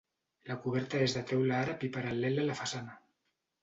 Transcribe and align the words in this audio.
La 0.51 0.57
coberta 0.63 1.03
és 1.09 1.15
de 1.19 1.23
teula 1.33 1.61
àrab 1.61 1.87
i 1.91 1.93
paral·lela 2.01 2.47
a 2.47 2.51
la 2.53 2.61
façana. 2.65 3.03